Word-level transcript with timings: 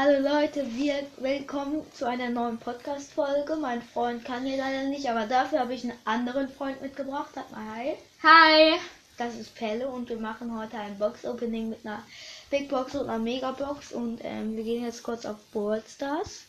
Hallo 0.00 0.20
Leute, 0.20 0.64
wir 0.76 0.94
willkommen 1.16 1.84
zu 1.92 2.06
einer 2.06 2.30
neuen 2.30 2.56
Podcast-Folge. 2.56 3.56
Mein 3.56 3.82
Freund 3.82 4.24
kann 4.24 4.44
hier 4.44 4.56
leider 4.56 4.84
nicht, 4.84 5.10
aber 5.10 5.26
dafür 5.26 5.58
habe 5.58 5.74
ich 5.74 5.82
einen 5.82 5.98
anderen 6.04 6.48
Freund 6.48 6.80
mitgebracht. 6.80 7.30
Sag 7.34 7.50
mal 7.50 7.64
hi. 7.74 7.94
Hi. 8.22 8.78
Das 9.16 9.34
ist 9.34 9.56
Pelle 9.56 9.88
und 9.88 10.08
wir 10.08 10.20
machen 10.20 10.56
heute 10.56 10.76
ein 10.78 10.96
Box-Opening 10.98 11.70
mit 11.70 11.84
einer 11.84 12.04
Big 12.48 12.68
Box 12.68 12.94
und 12.94 13.08
einer 13.08 13.18
Mega-Box. 13.18 13.90
Und 13.90 14.20
ähm, 14.22 14.56
wir 14.56 14.62
gehen 14.62 14.84
jetzt 14.84 15.02
kurz 15.02 15.26
auf 15.26 15.34
Brawl 15.52 15.82
Stars. 15.88 16.42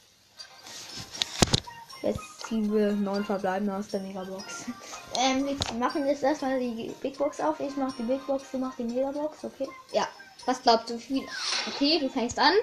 Jetzt 2.04 2.42
ziehen 2.46 2.72
wir 2.72 2.92
neun 2.92 3.26
Verbleibende 3.26 3.74
aus 3.74 3.88
der 3.88 4.02
Mega-Box. 4.02 4.66
ähm, 5.20 5.48
wir 5.48 5.74
machen 5.74 6.06
jetzt 6.06 6.22
erstmal 6.22 6.60
die 6.60 6.94
Big 7.02 7.18
Box 7.18 7.42
auf. 7.42 7.60
Ich 7.60 7.76
mache 7.76 7.96
die 7.98 8.04
Big 8.04 8.28
Box, 8.28 8.44
du 8.52 8.60
machst 8.60 8.78
die 8.78 8.84
Mega-Box, 8.84 9.44
okay? 9.44 9.68
Ja. 9.92 10.08
Was 10.46 10.62
glaubst 10.62 10.92
du, 10.92 10.94
wie 10.94 11.00
viel? 11.00 11.28
Okay, 11.68 11.98
du 12.00 12.10
fängst 12.10 12.38
an. 12.38 12.54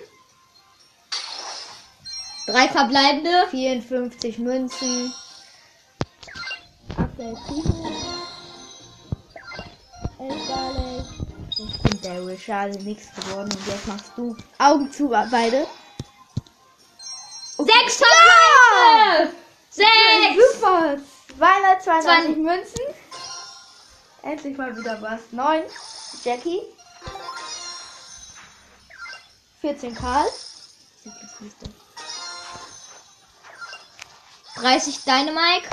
Drei 2.46 2.68
verbleibende. 2.68 3.46
54 3.50 4.39
Münzen. 4.39 5.13
Aktuell. 6.96 7.36
Elf 10.19 10.49
Barley. 10.49 11.05
Ich 11.59 11.82
bin 11.82 12.00
Daryl, 12.03 12.39
schade, 12.39 12.79
nichts 12.85 13.09
geworden. 13.14 13.50
Und 13.50 13.67
jetzt 13.67 13.86
machst 13.86 14.13
du 14.17 14.36
Augen 14.59 14.91
zu, 14.93 15.09
beide. 15.09 15.67
Sechs 17.59 18.00
verbleibende. 18.03 19.33
Sechs. 19.71 20.55
Super! 20.55 20.97
222 21.39 22.03
Zwan- 22.05 22.43
Münzen. 22.43 22.81
Endlich 24.22 24.57
mal 24.57 24.77
wieder 24.77 25.00
was. 25.03 25.21
9. 25.33 25.63
Jackie. 26.25 26.61
14 29.61 29.94
Karl. 29.94 30.27
30 34.60 35.04
Dynamike. 35.04 35.68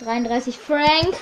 33 0.00 0.58
Frank. 0.58 1.16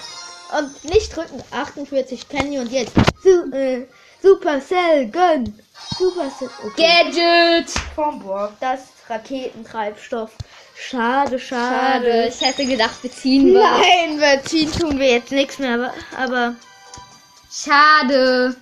Und 0.56 0.84
nicht 0.84 1.14
drücken. 1.14 1.42
48 1.50 2.28
Penny 2.28 2.58
und 2.58 2.70
jetzt. 2.70 2.92
Su 3.22 3.50
äh, 3.52 3.86
Supercell, 4.22 5.08
gönn. 5.08 5.60
Supercell. 5.98 6.50
Okay. 6.64 7.04
Gadget. 7.04 7.70
Vom 7.94 8.20
Borg. 8.20 8.52
Das 8.60 8.80
ist 8.80 9.10
Raketentreibstoff. 9.10 10.30
Schade, 10.74 11.38
schade. 11.38 12.06
Schade. 12.06 12.28
Ich 12.28 12.40
hätte 12.40 12.66
gedacht, 12.66 13.02
wir 13.02 13.10
ziehen. 13.10 13.52
Nein, 13.52 14.18
wir 14.18 14.42
ziehen 14.44 14.70
tun 14.72 14.98
wir 14.98 15.10
jetzt 15.10 15.32
nichts 15.32 15.58
mehr, 15.58 15.74
aber, 15.74 15.94
aber 16.16 16.56
Schade. 17.50 18.54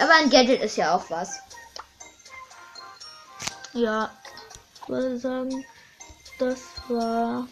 Aber 0.00 0.14
ein 0.14 0.30
Gadget 0.30 0.62
ist 0.62 0.76
ja 0.76 0.96
auch 0.96 1.04
was. 1.10 1.38
Ja, 3.74 4.10
ich 4.74 4.88
würde 4.88 5.18
sagen, 5.18 5.64
das 6.38 6.82
war 6.88 7.48